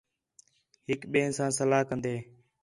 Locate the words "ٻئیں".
1.11-1.31